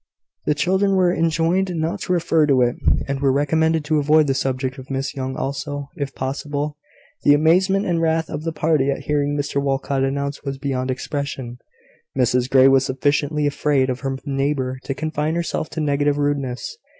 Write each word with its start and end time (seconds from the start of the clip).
The 0.47 0.55
children 0.55 0.95
were 0.95 1.13
enjoined 1.13 1.75
not 1.75 2.01
to 2.01 2.13
refer 2.13 2.47
to 2.47 2.63
it, 2.63 2.75
and 3.07 3.19
were 3.19 3.31
recommended 3.31 3.85
to 3.85 3.99
avoid 3.99 4.25
the 4.25 4.33
subject 4.33 4.79
of 4.79 4.89
Miss 4.89 5.13
Young 5.13 5.35
also, 5.37 5.89
if 5.95 6.15
possible. 6.15 6.75
The 7.21 7.35
amazement 7.35 7.85
and 7.85 8.01
wrath 8.01 8.27
of 8.27 8.41
the 8.43 8.51
party 8.51 8.89
at 8.89 9.03
hearing 9.03 9.37
Mr 9.37 9.61
Walcot 9.61 10.03
announced 10.03 10.43
was 10.43 10.57
beyond 10.57 10.89
expression. 10.89 11.59
Mrs 12.17 12.49
Grey 12.49 12.67
was 12.67 12.83
sufficiently 12.83 13.45
afraid 13.45 13.91
of 13.91 13.99
her 13.99 14.17
neighbour 14.25 14.79
to 14.85 14.95
confine 14.95 15.35
herself 15.35 15.69
to 15.69 15.79
negative 15.79 16.17
rudeness. 16.17 16.77